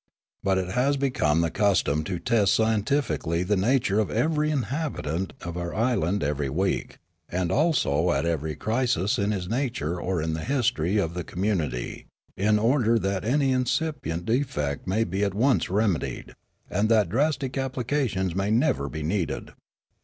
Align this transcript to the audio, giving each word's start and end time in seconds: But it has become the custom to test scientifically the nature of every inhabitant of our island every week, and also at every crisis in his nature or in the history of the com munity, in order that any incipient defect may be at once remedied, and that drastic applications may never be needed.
But 0.43 0.57
it 0.57 0.71
has 0.71 0.97
become 0.97 1.41
the 1.41 1.51
custom 1.51 2.03
to 2.05 2.17
test 2.17 2.55
scientifically 2.55 3.43
the 3.43 3.55
nature 3.55 3.99
of 3.99 4.09
every 4.09 4.49
inhabitant 4.49 5.33
of 5.43 5.57
our 5.57 5.75
island 5.75 6.23
every 6.23 6.49
week, 6.49 6.97
and 7.29 7.51
also 7.51 8.11
at 8.11 8.25
every 8.25 8.55
crisis 8.55 9.19
in 9.19 9.29
his 9.29 9.47
nature 9.47 10.01
or 10.01 10.19
in 10.19 10.33
the 10.33 10.43
history 10.43 10.97
of 10.97 11.13
the 11.13 11.23
com 11.23 11.43
munity, 11.43 12.05
in 12.35 12.57
order 12.57 12.97
that 12.97 13.23
any 13.23 13.51
incipient 13.51 14.25
defect 14.25 14.87
may 14.87 15.03
be 15.03 15.23
at 15.23 15.35
once 15.35 15.69
remedied, 15.69 16.33
and 16.67 16.89
that 16.89 17.07
drastic 17.07 17.55
applications 17.55 18.33
may 18.33 18.49
never 18.49 18.89
be 18.89 19.03
needed. 19.03 19.51